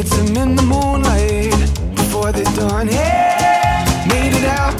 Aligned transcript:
meets 0.00 0.16
him 0.16 0.34
in 0.34 0.56
the 0.56 0.62
moonlight 0.62 1.50
before 1.94 2.32
the 2.32 2.42
dawn. 2.56 2.88
Hey, 2.88 3.84
made 4.08 4.32
it 4.34 4.46
out 4.46 4.79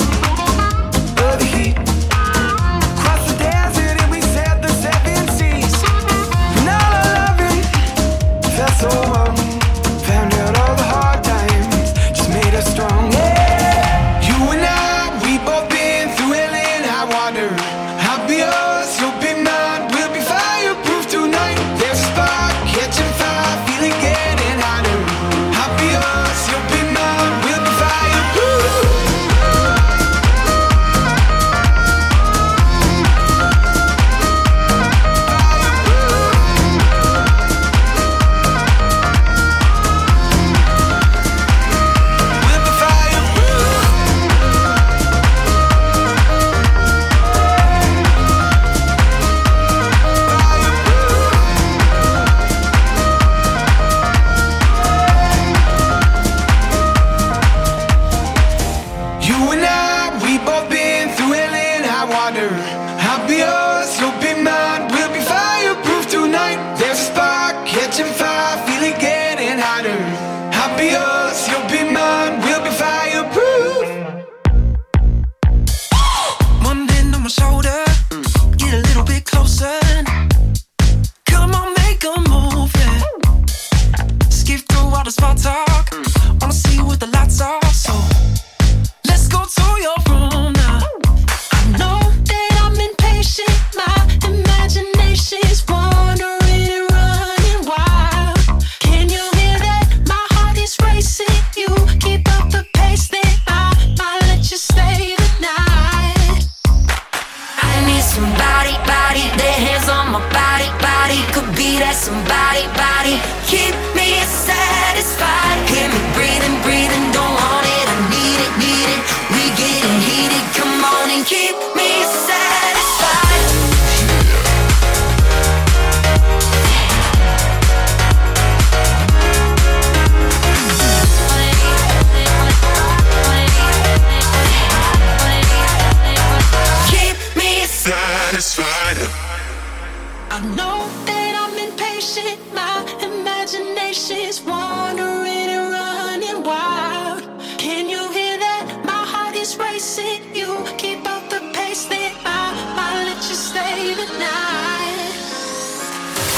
she's 143.93 144.41
wandering 144.43 145.51
and 145.51 145.73
running 145.73 146.43
wild. 146.45 147.23
Can 147.59 147.89
you 147.89 148.03
hear 148.13 148.39
that? 148.39 148.83
My 148.85 149.03
heart 149.05 149.35
is 149.35 149.57
racing. 149.59 150.23
You 150.35 150.63
keep 150.79 151.05
up 151.07 151.29
the 151.29 151.41
pace, 151.53 151.87
then 151.87 152.13
I 152.25 152.55
might 152.77 153.11
let 153.11 153.21
you 153.29 153.35
stay 153.35 153.95
the 153.95 154.07
night. 154.19 155.11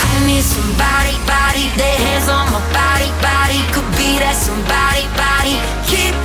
I 0.01 0.27
need 0.27 0.45
somebody, 0.45 1.15
body, 1.29 1.69
their 1.77 1.99
hands 2.01 2.29
on 2.29 2.49
my 2.57 2.63
body, 2.73 3.11
body. 3.21 3.61
Could 3.75 3.91
be 4.01 4.17
that 4.25 4.37
somebody, 4.37 5.05
body. 5.21 5.61
Keep 5.93 6.22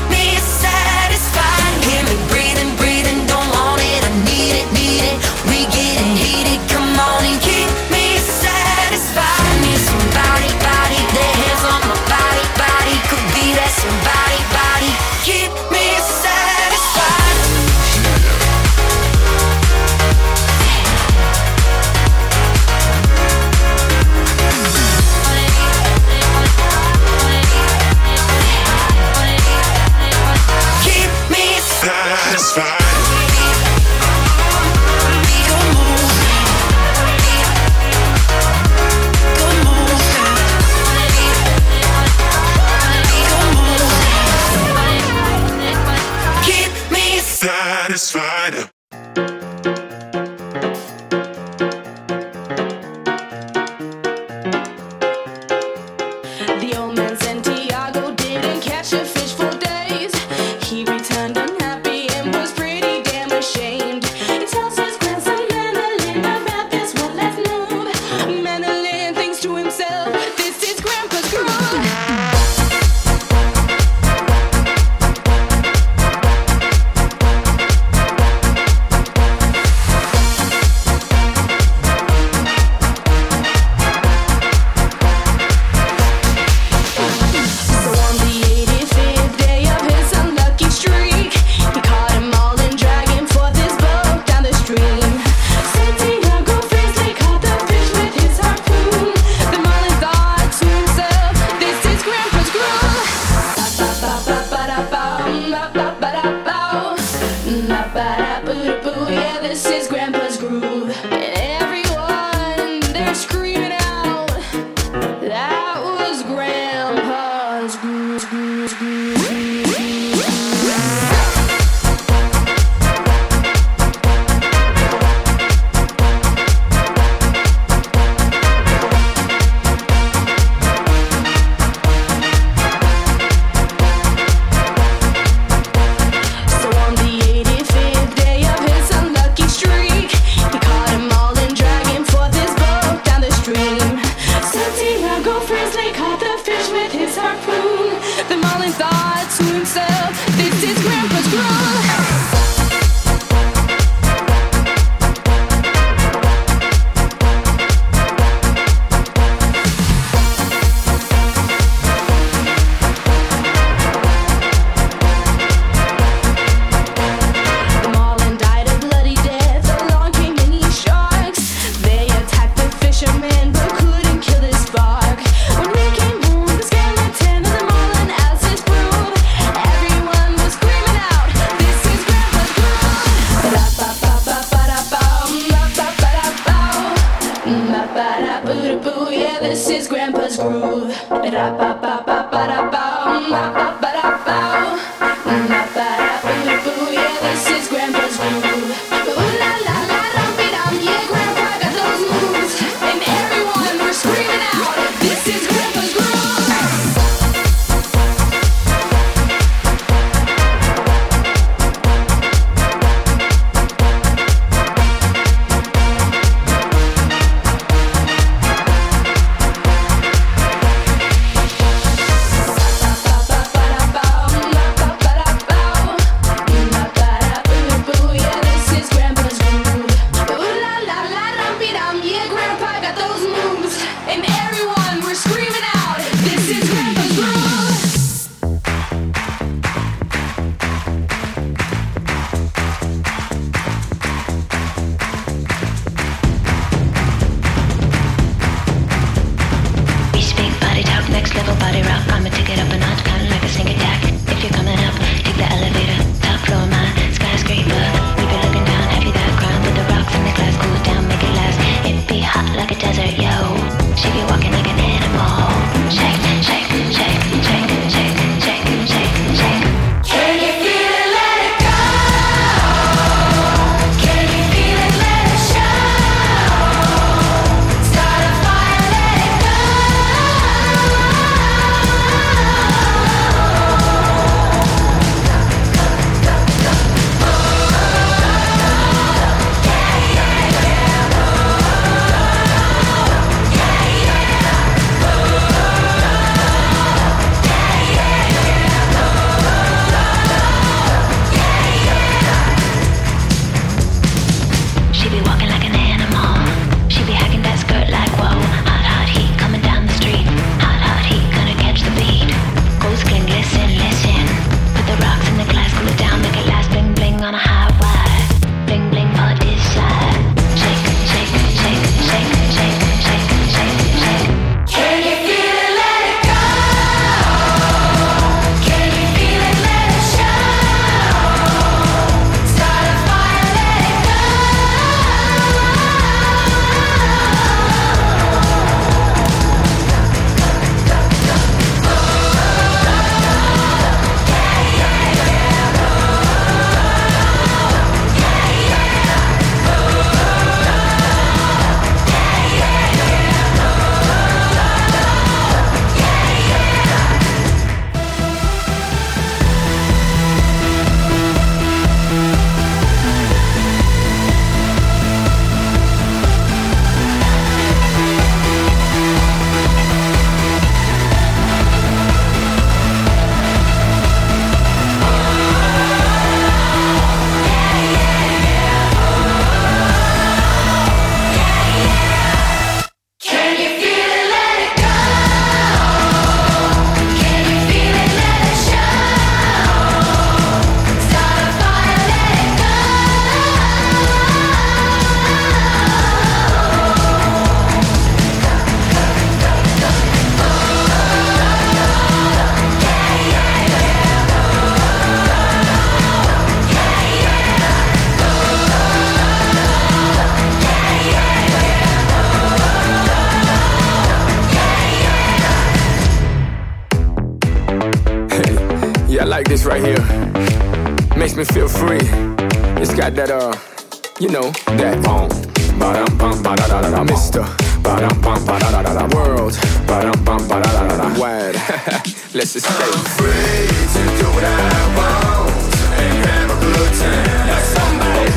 Let's 432.35 432.51
just 432.51 432.67
play. 432.67 432.83
I'm 432.83 433.05
free 433.15 433.31
to 433.31 434.01
do 434.19 434.27
what 434.35 434.43
I 434.43 434.59
want 434.91 435.55
and 435.95 436.19
have 436.27 436.51
a 436.51 436.59
good 436.59 436.91
time. 436.99 437.63
Somebody, 437.63 438.27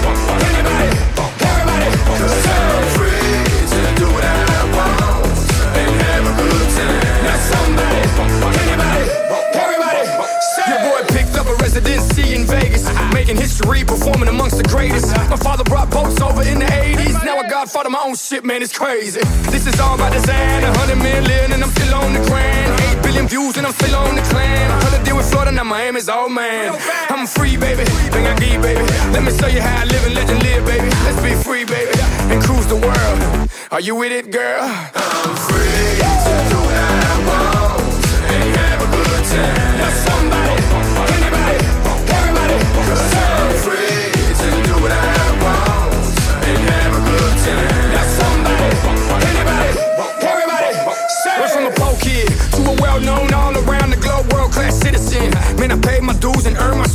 anybody, 0.54 0.86
everybody. 1.18 1.90
Cause 2.14 2.46
I'm 2.46 2.86
free 2.94 3.42
to 3.74 3.80
do 3.98 4.06
what 4.06 4.22
I 4.22 4.54
want 4.70 5.34
and 5.82 5.90
have 5.98 6.30
a 6.30 6.34
good 6.38 6.68
time. 6.78 7.26
Somebody, 7.50 7.98
anybody, 8.70 9.02
everybody. 9.58 10.02
Your 10.70 10.80
boy 10.86 11.02
picked 11.10 11.34
up 11.34 11.50
a 11.50 11.56
residency 11.58 12.34
in 12.38 12.46
Vegas, 12.46 12.86
making 13.12 13.34
history, 13.34 13.82
performing 13.82 14.28
amongst 14.28 14.58
the 14.58 14.68
greatest. 14.70 15.10
My 15.26 15.34
father 15.34 15.64
brought 15.64 15.90
boats 15.90 16.20
over 16.20 16.46
in 16.46 16.60
the 16.60 16.70
80s. 16.70 17.24
Now 17.24 17.38
I 17.38 17.50
godfather 17.50 17.90
my 17.90 17.98
own 17.98 18.14
shit, 18.14 18.44
man, 18.44 18.62
it's 18.62 18.78
crazy. 18.78 19.18
This 19.50 19.66
is 19.66 19.80
all 19.80 19.98
by 19.98 20.10
design, 20.10 20.62
a 20.62 20.70
hundred 20.78 21.02
million, 21.02 21.50
and 21.50 21.64
I'm 21.64 21.70
still 21.70 21.94
on 21.96 22.12
the 22.12 22.22
grand 22.30 22.89
Views 23.30 23.56
and 23.58 23.64
I'm 23.64 23.72
still 23.72 23.94
on 23.94 24.16
the 24.16 24.22
climb. 24.22 24.42
I 24.42 24.82
had 24.82 24.98
to 24.98 25.04
deal 25.04 25.16
with 25.16 25.30
Florida, 25.30 25.52
now 25.52 25.62
Miami's 25.62 26.08
all 26.08 26.28
man. 26.28 26.76
I'm 27.10 27.28
free, 27.28 27.56
baby. 27.56 27.84
Bring 28.10 28.26
I 28.26 28.36
give, 28.40 28.60
baby. 28.60 28.82
Let 29.12 29.22
me 29.22 29.30
show 29.38 29.46
you 29.46 29.60
how 29.60 29.82
I 29.82 29.84
live 29.84 30.04
and 30.04 30.14
let 30.16 30.28
you 30.28 30.34
live, 30.34 30.66
baby. 30.66 30.88
Let's 31.04 31.22
be 31.22 31.34
free, 31.44 31.64
baby. 31.64 31.92
And 32.26 32.42
cruise 32.42 32.66
the 32.66 32.74
world. 32.74 33.48
Are 33.70 33.80
you 33.80 33.94
with 33.94 34.10
it, 34.10 34.32
girl? 34.32 34.62
I'm 34.64 35.36
free 35.36 36.59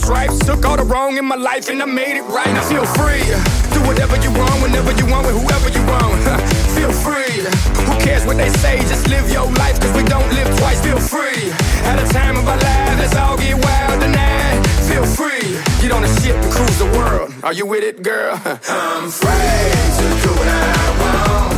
stripes. 0.06 0.38
Took 0.46 0.66
all 0.66 0.78
the 0.78 0.84
wrong 0.84 1.18
in 1.18 1.26
my 1.26 1.36
life 1.36 1.68
and 1.70 1.82
I 1.82 1.86
made 1.86 2.16
it 2.16 2.26
right. 2.38 2.54
I 2.62 2.64
feel 2.70 2.86
free. 2.86 3.26
Do 3.74 3.82
whatever 3.90 4.16
you 4.22 4.32
want, 4.38 4.62
whenever 4.62 4.92
you 4.94 5.06
want, 5.10 5.26
with 5.26 5.36
whoever 5.42 5.70
you 5.74 5.84
want. 5.90 6.22
feel 6.78 6.94
free. 7.06 7.42
Who 7.90 7.94
cares 8.06 8.24
what 8.26 8.38
they 8.38 8.50
say? 8.62 8.78
Just 8.92 9.10
live 9.10 9.26
your 9.32 9.50
life, 9.64 9.80
cause 9.82 9.94
we 9.98 10.04
don't 10.04 10.30
live 10.38 10.50
twice. 10.60 10.80
Feel 10.86 11.00
free. 11.00 11.50
At 11.90 11.98
a 11.98 12.08
time 12.14 12.38
of 12.38 12.48
our 12.48 12.60
lives, 12.60 12.98
let's 13.02 13.16
all 13.16 13.38
get 13.38 13.58
wild 13.58 14.00
tonight. 14.02 14.62
Feel 14.90 15.06
free. 15.06 15.58
Get 15.82 15.92
on 15.92 16.04
a 16.04 16.12
ship 16.22 16.38
and 16.38 16.52
cruise 16.54 16.78
the 16.78 16.90
world. 16.98 17.34
Are 17.44 17.54
you 17.54 17.66
with 17.66 17.84
it, 17.84 18.04
girl? 18.04 18.40
I'm 18.46 19.10
free 19.10 19.74
to 19.98 20.06
do 20.24 20.30
what 20.40 20.48
I 20.48 20.86
want 21.02 21.54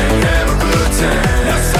and 0.00 0.24
have 0.24 0.48
a 0.48 0.56
good 0.64 0.90
time. 0.98 1.79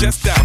just 0.00 0.26
out. 0.28 0.39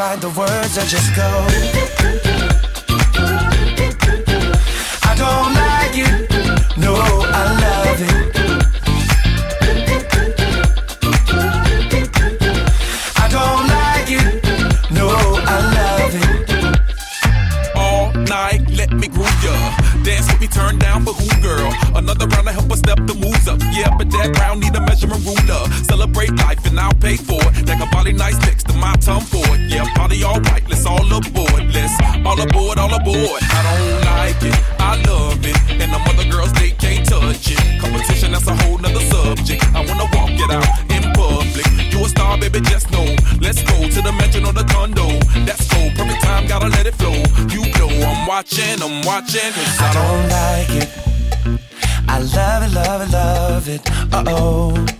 find 0.00 0.22
the 0.22 0.30
words, 0.30 0.78
I 0.78 0.86
just 0.86 1.14
go. 1.14 2.29
celebrate 26.00 26.32
life 26.38 26.64
and 26.66 26.80
I'll 26.80 26.94
pay 26.94 27.16
for 27.16 27.40
it. 27.52 27.68
Like 27.68 27.82
a 27.82 27.88
body 27.92 28.12
nice 28.12 28.38
next 28.46 28.64
to 28.68 28.74
my 28.74 28.94
tongue 28.96 29.20
for 29.20 29.44
it. 29.54 29.60
Yeah, 29.68 29.84
body 29.94 30.24
alright, 30.24 30.64
let's 30.68 30.86
all 30.86 31.04
aboard. 31.04 31.62
Let's 31.74 31.94
all 32.24 32.40
aboard, 32.40 32.78
all 32.78 32.94
aboard. 32.94 33.40
I 33.42 33.60
don't 33.68 34.00
like 34.08 34.40
it, 34.42 34.56
I 34.80 34.96
love 35.04 35.44
it. 35.44 35.56
And 35.68 35.92
the 35.92 36.00
other 36.08 36.28
girls, 36.30 36.52
they 36.54 36.70
can't 36.70 37.06
touch 37.06 37.52
it. 37.52 37.60
Competition, 37.80 38.32
that's 38.32 38.46
a 38.46 38.56
whole 38.62 38.78
nother 38.78 39.04
subject. 39.12 39.62
I 39.76 39.84
wanna 39.84 40.08
walk 40.16 40.32
it 40.32 40.50
out 40.50 40.68
in 40.88 41.04
public. 41.12 41.68
You 41.92 42.04
a 42.04 42.08
star, 42.08 42.38
baby, 42.38 42.60
just 42.60 42.90
know. 42.90 43.06
Let's 43.38 43.62
go 43.62 43.76
to 43.88 44.00
the 44.00 44.12
mansion 44.12 44.46
or 44.46 44.54
the 44.54 44.64
condo. 44.72 45.06
That's 45.44 45.68
cold, 45.68 45.92
perfect 45.96 46.22
time, 46.22 46.46
gotta 46.46 46.68
let 46.68 46.86
it 46.86 46.94
flow. 46.94 47.20
You 47.52 47.68
know 47.76 47.90
I'm 48.08 48.26
watching, 48.26 48.80
I'm 48.80 49.04
watching. 49.04 49.52
Cause 49.52 49.80
I 49.80 49.90
don't 49.98 50.26
like 50.38 50.72
it. 50.80 50.88
I 52.08 52.18
love 52.20 52.62
it, 52.64 52.72
love 52.74 53.00
it, 53.02 53.12
love 53.12 53.68
it. 53.68 53.82
Uh 54.12 54.24
oh 54.28 54.99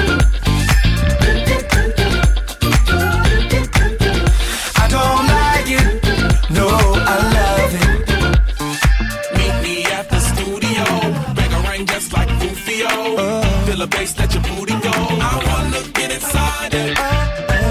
the 13.81 13.87
bass, 13.87 14.17
let 14.19 14.31
your 14.33 14.43
booty 14.43 14.73
go. 14.79 14.91
I 14.93 15.33
wanna 15.49 15.81
get 15.93 16.11
inside 16.11 16.73
it. 16.73 16.97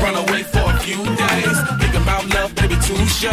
Run 0.03 0.17
away 0.25 0.43
for 0.43 0.67
a 0.75 0.77
few 0.81 1.03
days. 1.05 1.57
Think 1.81 1.95
about 2.03 2.27
love, 2.35 2.53
baby, 2.57 2.75
touche. 2.87 3.31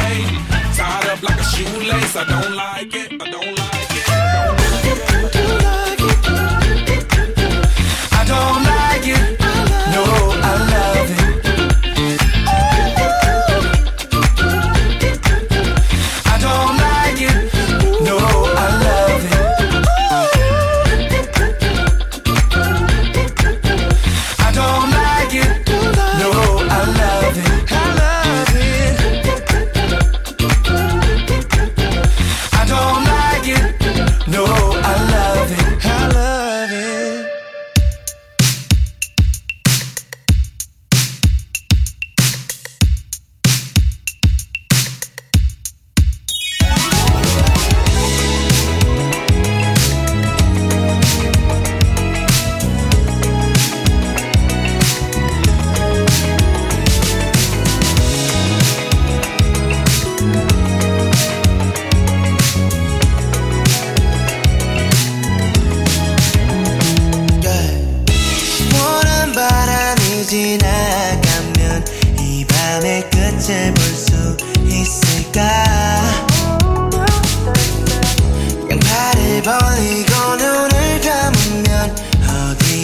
Tied 0.77 1.07
up 1.09 1.23
like 1.23 1.39
a 1.39 1.47
shoelace. 1.53 2.15
I 2.15 2.23
don't 2.33 2.55
like 2.55 2.93
it. 2.93 3.13
I 3.13 3.31
don't 3.31 3.45
like 3.45 3.51
it. 3.51 3.56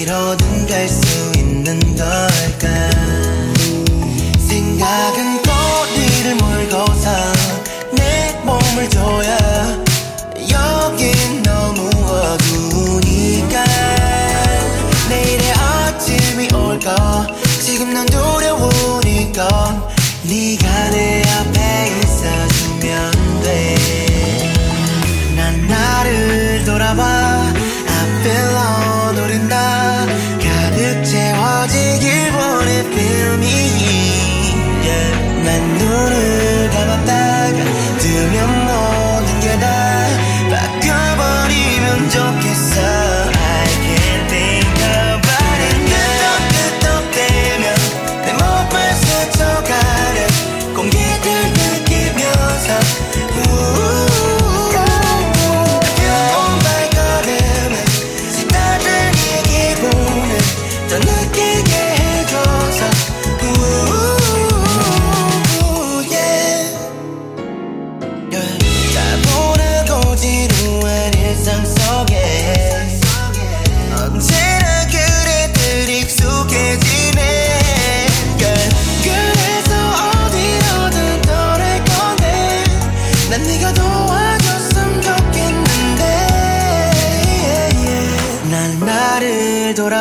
어디로든 0.03 0.65
갈수 0.67 1.22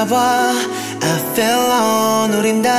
돌아봐. 0.02 0.52
I 1.02 1.18
fell 1.32 1.70
on 1.70 2.34
우린 2.34 2.62
다. 2.62 2.70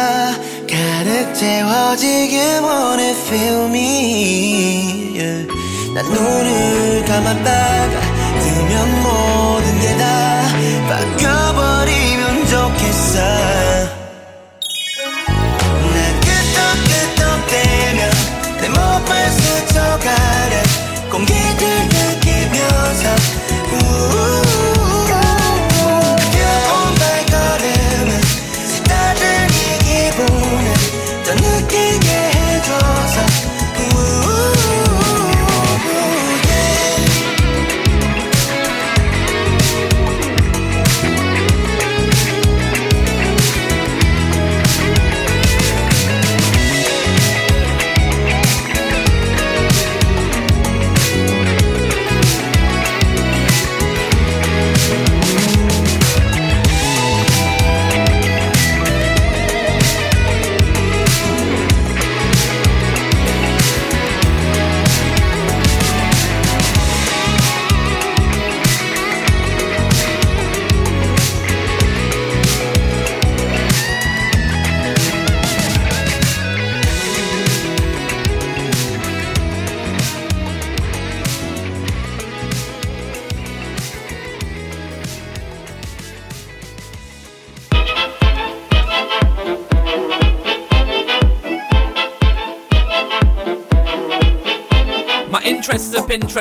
가득 0.70 1.34
채워지길 1.34 2.60
원해 2.62 3.12
feel 3.12 3.66
me. 3.66 5.14
Yeah. 5.18 5.48
난 5.94 6.06
눈을 6.06 7.06
감았다가 7.06 8.02
뜨면 8.40 9.04
모든 9.04 9.80
게 9.80 9.98
다 9.98 10.44
바뀌어 10.90 11.53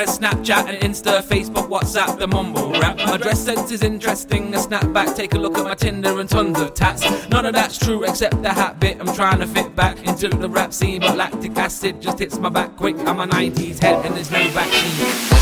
Pinterest, 0.03 0.19
Snapchat, 0.19 0.69
and 0.69 0.93
Insta, 0.93 1.21
Facebook, 1.21 1.67
WhatsApp, 1.69 2.17
the 2.19 2.27
mumble 2.27 2.71
rap. 2.71 2.97
My 2.97 3.17
dress 3.17 3.43
sense 3.43 3.71
is 3.71 3.83
interesting, 3.83 4.53
a 4.53 4.57
snapback. 4.57 5.15
Take 5.15 5.33
a 5.33 5.37
look 5.37 5.57
at 5.57 5.63
my 5.63 5.75
Tinder 5.75 6.19
and 6.19 6.29
tons 6.29 6.59
of 6.59 6.73
tats. 6.73 7.03
None 7.29 7.45
of 7.45 7.53
that's 7.53 7.77
true 7.77 8.03
except 8.03 8.41
the 8.41 8.49
hat 8.49 8.79
bit. 8.79 8.99
I'm 8.99 9.13
trying 9.15 9.39
to 9.39 9.47
fit 9.47 9.75
back 9.75 9.97
into 10.05 10.29
the 10.29 10.49
rap 10.49 10.73
scene, 10.73 11.01
but 11.01 11.17
lactic 11.17 11.57
acid 11.57 12.01
just 12.01 12.19
hits 12.19 12.37
my 12.37 12.49
back 12.49 12.75
quick. 12.75 12.97
I'm 12.99 13.19
a 13.19 13.27
90s 13.27 13.79
head 13.79 14.05
and 14.05 14.15
there's 14.15 14.31
no 14.31 14.47
vaccine. 14.49 15.32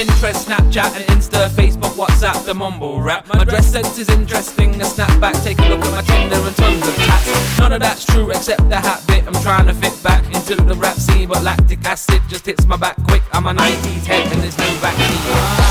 Pinterest, 0.00 0.46
Snapchat, 0.46 0.96
and 0.96 1.04
Insta, 1.10 1.50
Facebook, 1.50 1.92
WhatsApp, 1.92 2.46
the 2.46 2.54
mumble 2.54 3.02
rap. 3.02 3.26
My 3.34 3.44
dress 3.44 3.70
sense 3.70 3.98
is 3.98 4.08
interesting, 4.08 4.74
a 4.76 4.84
snapback. 4.84 5.44
Take 5.44 5.58
a 5.58 5.68
look 5.68 5.80
at 5.80 5.92
my 5.92 6.00
Tinder 6.00 6.36
and 6.36 6.56
tons 6.56 6.88
of 6.88 6.96
tats. 6.96 7.58
None 7.58 7.74
of 7.74 7.80
that's 7.80 8.06
true 8.06 8.30
except 8.30 8.66
the 8.70 8.76
hat 8.76 9.06
bit. 9.06 9.26
I'm 9.26 9.34
trying 9.42 9.66
to 9.66 9.74
fit 9.74 10.02
back 10.02 10.24
into 10.34 10.56
the 10.56 10.74
rap 10.74 10.96
scene, 10.96 11.28
but 11.28 11.42
lactic 11.42 11.84
acid 11.84 12.22
just 12.30 12.46
hits 12.46 12.64
my 12.64 12.78
back 12.78 12.96
quick. 13.08 13.22
I'm 13.34 13.46
a 13.46 13.52
90s 13.52 14.06
head 14.06 14.32
and 14.32 14.42
there's 14.42 14.56
no 14.56 14.64
vaccine. 14.80 15.69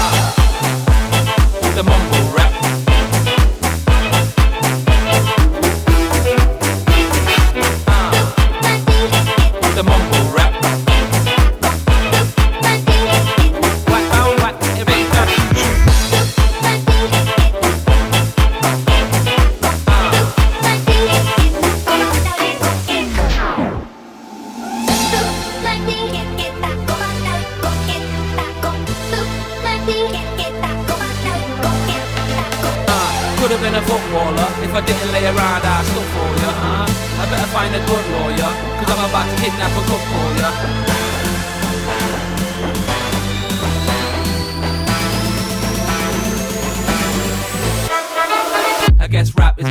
If 34.70 34.76
I 34.76 34.82
didn't 34.86 35.12
lay 35.12 35.26
around 35.26 35.66
I'd 35.66 35.86
still 35.86 36.06
for 36.14 36.30
ya. 36.46 36.52
Uh, 36.54 37.22
I 37.22 37.26
better 37.26 37.50
find 37.50 37.74
a 37.74 37.82
good 37.90 38.06
lawyer, 38.14 38.52
cause 38.78 38.90
I'm 38.94 39.10
about 39.10 39.26
to 39.26 39.36
kidnap 39.42 39.74
a 39.74 39.82
cook 39.90 40.04
for 40.14 40.30
ya. 40.38 41.09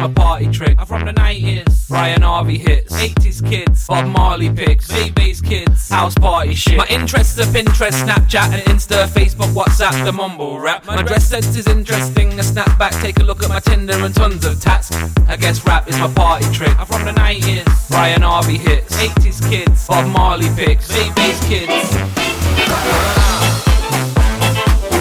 My 0.01 0.13
party 0.13 0.49
trick. 0.51 0.77
I'm 0.79 0.87
from 0.87 1.05
the 1.05 1.13
90s. 1.13 1.91
Ryan 1.91 2.23
Harvey 2.23 2.59
hits. 2.59 2.93
80s 2.93 3.49
kids. 3.49 3.87
Bob 3.87 4.07
Marley 4.07 4.51
picks. 4.53 4.89
Baby's 4.89 5.41
kids. 5.41 5.89
House 5.89 6.15
party 6.15 6.55
shit. 6.55 6.77
My 6.77 6.87
interests 6.89 7.39
are 7.39 7.51
Pinterest, 7.53 8.03
Snapchat, 8.03 8.53
and 8.53 8.63
Insta, 8.65 9.07
Facebook, 9.09 9.53
WhatsApp, 9.55 10.05
the 10.05 10.13
mumble 10.13 10.61
rap. 10.61 10.87
My 10.87 11.03
dress 11.03 11.29
sense 11.29 11.57
is 11.57 11.67
interesting. 11.67 12.33
A 12.35 12.43
snapback. 12.43 13.01
Take 13.01 13.19
a 13.19 13.25
look 13.25 13.43
at 13.43 13.49
my 13.49 13.61
Tinder 13.61 13.95
and 13.95 14.15
tons 14.15 14.45
of 14.45 14.61
tats. 14.61 14.93
I 15.29 15.37
guess 15.37 15.65
rap 15.67 15.89
is 15.89 15.99
my 15.99 16.13
party 16.13 16.47
trick. 16.53 16.79
I'm 16.79 16.87
from 16.87 17.05
the 17.05 17.13
90s. 17.13 17.91
Ryan 17.91 18.23
Harvey 18.23 18.59
hits. 18.59 18.97
80s 18.97 19.49
kids. 19.49 19.87
Bob 19.87 20.07
Marley 20.13 20.49
picks. 20.55 20.89
Baby's 20.89 21.41
kids. 21.49 21.91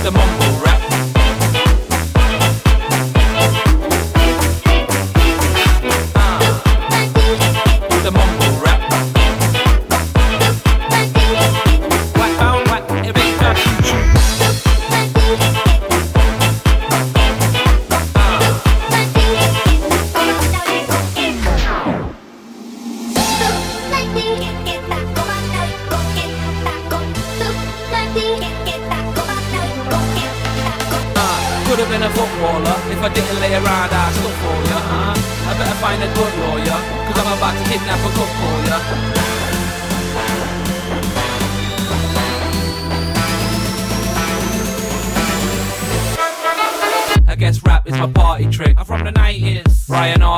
The 0.04 0.12
mumble 0.12 0.57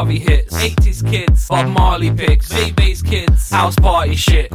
Harvey 0.10 0.19
hits. 0.19 0.56
80s 0.56 1.12
kids. 1.12 1.48
Bob 1.48 1.67
Marley 1.67 2.12
picks. 2.12 2.50
Baby's 2.50 3.04
kids. 3.04 3.52
House 3.52 3.76
party 3.76 4.15
shit. 4.15 4.52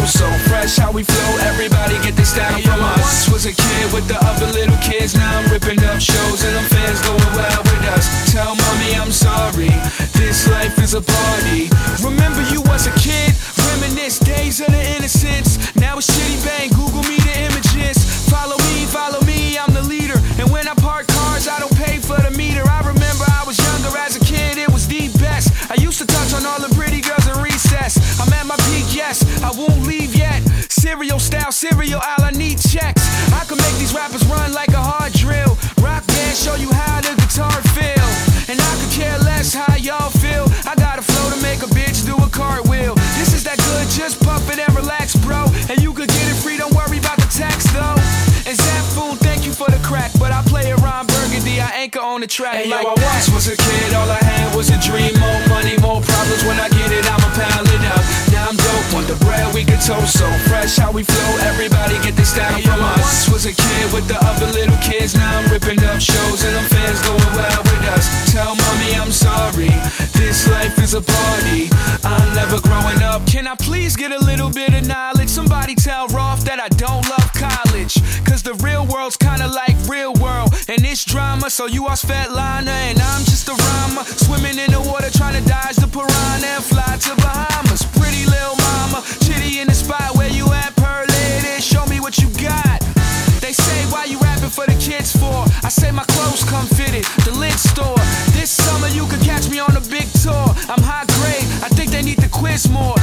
Bread 0.00 0.08
we 0.08 0.08
can 0.08 0.08
toast. 0.08 0.18
So 0.18 0.26
fresh 0.48 0.76
how 0.76 0.92
we 0.92 1.02
flow, 1.02 1.36
everybody 1.48 1.94
get 2.02 2.16
this 2.16 2.36
hey, 2.36 2.62
from 2.62 2.80
us. 2.80 3.00
Once 3.00 3.28
was 3.32 3.46
a 3.46 3.52
kid 3.52 3.92
with 3.92 4.08
the 4.08 4.18
other 4.24 4.46
little 4.52 4.76
kids. 4.78 5.14
Now 5.14 5.38
I'm 5.38 5.50
ripping 5.50 5.82
up 5.84 6.00
shows 6.00 6.44
and 6.44 6.54
them 6.56 6.64
fans 6.64 7.00
going 7.02 7.32
wild 7.36 7.64
with 7.64 7.84
us. 7.96 8.32
Tell 8.32 8.54
mommy 8.54 8.94
I'm 8.96 9.12
sorry, 9.12 9.70
this 10.12 10.48
life 10.48 10.78
is 10.78 10.94
a 10.94 11.02
party. 11.02 11.79
Cereal 31.60 32.00
aisle, 32.00 32.24
I 32.24 32.30
need 32.30 32.56
Chex. 32.56 32.96
I 33.36 33.44
can 33.44 33.58
make 33.60 33.76
these 33.76 33.92
rappers 33.92 34.24
run 34.32 34.54
like 34.54 34.72
a 34.72 34.80
hard 34.80 35.12
drill. 35.12 35.60
Rock 35.84 36.06
band, 36.08 36.32
show 36.32 36.56
you 36.56 36.72
how 36.72 37.04
the 37.04 37.12
guitar 37.20 37.52
feel. 37.76 38.08
And 38.48 38.56
I 38.56 38.72
could 38.80 38.88
care 38.96 39.18
less 39.28 39.52
how 39.52 39.76
y'all 39.76 40.08
feel. 40.08 40.48
I 40.64 40.72
got 40.80 40.96
a 40.98 41.02
flow 41.04 41.28
to 41.28 41.36
make 41.44 41.60
a 41.60 41.68
bitch 41.68 42.08
do 42.08 42.16
a 42.16 42.28
cartwheel. 42.32 42.94
This 43.20 43.36
is 43.36 43.44
that 43.44 43.60
good, 43.60 43.84
just 43.92 44.24
pump 44.24 44.48
it 44.48 44.58
and 44.58 44.72
relax, 44.74 45.14
bro. 45.20 45.52
And 45.68 45.82
you 45.84 45.92
could 45.92 46.08
get 46.08 46.32
it 46.32 46.40
free, 46.40 46.56
don't 46.56 46.72
worry 46.72 46.96
about 46.96 47.20
the 47.20 47.28
tax 47.28 47.68
though. 47.76 48.00
And 48.48 48.56
Xaphoon, 48.56 49.20
thank 49.20 49.44
you 49.44 49.52
for 49.52 49.68
the 49.68 49.78
crack, 49.84 50.12
but 50.18 50.32
I 50.32 50.40
play 50.48 50.72
around 50.72 51.12
Burgundy, 51.12 51.60
I 51.60 51.84
anchor 51.84 52.00
on 52.00 52.22
the 52.22 52.26
track. 52.26 52.64
Hey, 52.64 52.70
like 52.70 52.88
yo, 52.88 52.96
I 52.96 53.04
once 53.04 53.28
was 53.36 53.52
a 53.52 53.56
kid, 53.60 53.92
all 53.92 54.08
I 54.08 54.16
had 54.16 54.56
was 54.56 54.69
we 59.66 59.76
toast. 59.80 60.18
So 60.18 60.26
fresh 60.48 60.76
how 60.76 60.92
we 60.92 61.02
flow, 61.02 61.30
everybody 61.44 61.94
get 62.02 62.16
this 62.16 62.34
down 62.34 62.60
from 62.62 62.80
us. 62.80 62.96
I 62.96 63.02
once 63.02 63.28
was 63.28 63.46
a 63.46 63.52
kid 63.52 63.92
with 63.92 64.06
the 64.08 64.18
other 64.24 64.46
little 64.46 64.76
kids. 64.78 65.14
Now 65.14 65.38
I'm 65.38 65.50
ripping 65.50 65.82
up 65.84 66.00
shows 66.00 66.44
and 66.44 66.54
them 66.54 66.64
fans 66.64 67.00
going 67.02 67.32
wild 67.36 67.64
with 67.64 67.84
us. 67.94 68.32
Tell 68.32 68.54
mommy 68.54 68.94
I'm 68.94 69.12
sorry, 69.12 69.72
this 70.14 70.48
life 70.48 70.78
is 70.78 70.94
a 70.94 71.02
party. 71.02 71.68
I'm 72.04 72.34
never 72.34 72.60
growing 72.60 73.02
up. 73.02 73.26
Can 73.26 73.46
I 73.46 73.54
please 73.56 73.96
get 73.96 74.12
a 74.12 74.18
little 74.18 74.50
bit 74.50 74.74
of 74.74 74.86
knowledge? 74.86 75.28
Somebody 75.28 75.74
tell 75.74 76.08
Rolf 76.08 76.44
that 76.44 76.60
I 76.60 76.68
don't 76.68 77.04
love 77.08 77.30
college. 77.34 77.94
Cause 78.24 78.42
the 78.42 78.54
real 78.62 78.86
world's 78.86 79.16
kinda 79.16 79.48
like 79.48 79.76
real 79.88 80.14
world. 80.14 80.54
And 80.68 80.84
it's 80.84 81.04
drama, 81.04 81.50
so 81.50 81.66
you 81.66 81.86
are 81.86 81.96
Svetlana 81.96 82.76
and 82.90 82.98
I'm 83.00 83.24
just 83.24 83.48
a 83.48 83.54
rhymer. 83.54 84.04
Swimming 84.04 84.58
in 84.58 84.70
the 84.72 84.80
water 84.80 85.10
trying 85.10 85.42
to 85.42 85.48
dodge 85.48 85.79
I 95.70 95.72
say 95.72 95.92
my 95.92 96.02
clothes 96.02 96.42
come 96.42 96.66
fitted, 96.66 97.04
the 97.22 97.30
lid 97.30 97.54
store. 97.54 97.94
This 98.34 98.50
summer 98.50 98.88
you 98.88 99.06
could 99.06 99.20
catch 99.20 99.48
me 99.48 99.60
on 99.60 99.76
a 99.76 99.80
big 99.80 100.10
tour. 100.18 100.50
I'm 100.66 100.82
high 100.82 101.06
grade, 101.22 101.46
I 101.62 101.70
think 101.70 101.92
they 101.92 102.02
need 102.02 102.18
to 102.18 102.28
quiz 102.28 102.68
more. 102.68 102.96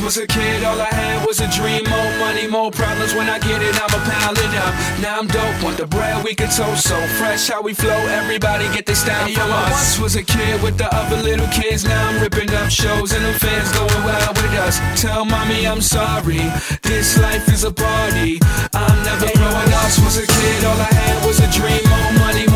Once 0.00 0.16
was 0.16 0.24
a 0.24 0.26
kid, 0.26 0.64
all 0.64 0.80
I 0.80 0.88
had 0.88 1.26
was 1.26 1.40
a 1.40 1.48
dream. 1.52 1.84
More 1.84 2.12
money, 2.16 2.46
more 2.48 2.70
problems. 2.70 3.12
When 3.12 3.28
I 3.28 3.38
get 3.38 3.60
it, 3.60 3.76
I'ma 3.76 4.00
pile 4.08 4.32
it 4.32 4.54
up. 4.56 4.72
Now 4.98 5.20
I'm 5.20 5.28
dope, 5.28 5.62
want 5.62 5.76
the 5.76 5.86
bread 5.86 6.24
we 6.24 6.34
can 6.34 6.48
toast. 6.48 6.88
So 6.88 6.96
fresh 7.20 7.48
how 7.48 7.60
we 7.60 7.74
flow, 7.74 8.00
everybody 8.08 8.64
get 8.72 8.86
this 8.86 9.02
style 9.02 9.28
hey, 9.28 9.34
from 9.34 9.48
yo, 9.48 9.54
us. 9.54 9.68
I 9.68 9.72
once 9.72 9.98
was 10.00 10.16
a 10.16 10.22
kid 10.22 10.62
with 10.62 10.78
the 10.78 10.88
other 10.88 11.20
little 11.20 11.46
kids. 11.48 11.84
Now 11.84 12.08
I'm 12.08 12.16
ripping 12.22 12.48
up 12.48 12.70
shows 12.70 13.12
and 13.12 13.22
the 13.22 13.34
fans 13.38 13.70
going 13.76 14.02
wild 14.08 14.40
with 14.40 14.56
us. 14.64 14.80
Tell 14.96 15.26
mommy 15.26 15.68
I'm 15.68 15.82
sorry, 15.82 16.48
this 16.80 17.20
life 17.20 17.52
is 17.52 17.64
a 17.64 17.72
party. 17.72 18.40
I'm 18.72 18.98
never 19.04 19.28
growing 19.36 19.72
up. 19.76 19.92
Was 20.00 20.16
a 20.16 20.26
kid, 20.26 20.64
all 20.64 20.80
I 20.80 20.92
had 20.96 21.26
was 21.26 21.40
a 21.44 21.48
dream. 21.52 21.84
More 21.92 22.12
money, 22.24 22.48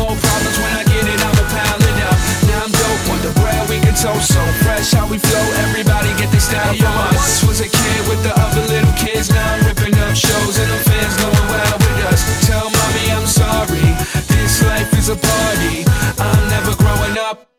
we. 3.95 4.19
So 4.19 4.41
fresh 4.63 4.91
how 4.91 5.07
we 5.07 5.17
flow, 5.17 5.45
everybody 5.67 6.09
get 6.19 6.31
this 6.31 6.47
style 6.47 6.75
from 6.75 6.87
us. 6.87 7.15
Once 7.15 7.43
was 7.47 7.59
a 7.61 7.69
kid 7.69 8.01
with 8.09 8.21
the 8.23 8.33
other 8.35 8.61
little 8.67 8.93
kids. 8.93 9.29
Now 9.29 9.53
I'm 9.53 9.65
ripping 9.65 9.95
up 9.99 10.15
shows 10.15 10.59
and 10.59 10.69
them 10.69 10.83
fans 10.83 11.15
going 11.17 11.47
wild 11.47 11.79
with 11.79 12.05
us. 12.11 12.21
Tell 12.47 12.69
mommy 12.69 13.11
I'm 13.11 13.27
sorry, 13.27 13.87
this 14.27 14.63
life 14.63 14.91
is 14.97 15.09
a 15.09 15.15
party. 15.15 15.85
I'm 16.19 16.49
never 16.49 16.75
growing 16.75 17.17
up. 17.19 17.54